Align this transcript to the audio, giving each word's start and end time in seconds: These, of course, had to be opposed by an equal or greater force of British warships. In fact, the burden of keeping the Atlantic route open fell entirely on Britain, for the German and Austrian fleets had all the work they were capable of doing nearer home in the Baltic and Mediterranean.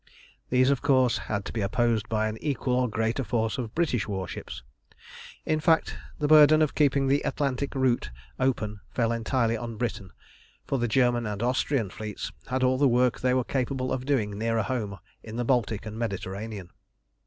These, 0.49 0.71
of 0.71 0.81
course, 0.81 1.19
had 1.29 1.45
to 1.45 1.53
be 1.53 1.61
opposed 1.61 2.09
by 2.09 2.27
an 2.27 2.39
equal 2.41 2.73
or 2.73 2.89
greater 2.89 3.23
force 3.23 3.59
of 3.59 3.75
British 3.75 4.07
warships. 4.07 4.63
In 5.45 5.59
fact, 5.59 5.95
the 6.17 6.27
burden 6.27 6.63
of 6.63 6.73
keeping 6.73 7.05
the 7.05 7.21
Atlantic 7.21 7.75
route 7.75 8.09
open 8.39 8.79
fell 8.89 9.11
entirely 9.11 9.55
on 9.55 9.77
Britain, 9.77 10.09
for 10.65 10.79
the 10.79 10.87
German 10.87 11.27
and 11.27 11.43
Austrian 11.43 11.91
fleets 11.91 12.31
had 12.47 12.63
all 12.63 12.79
the 12.79 12.87
work 12.87 13.19
they 13.19 13.35
were 13.35 13.43
capable 13.43 13.93
of 13.93 14.05
doing 14.05 14.35
nearer 14.39 14.63
home 14.63 14.97
in 15.21 15.35
the 15.35 15.45
Baltic 15.45 15.85
and 15.85 15.99
Mediterranean. 15.99 16.71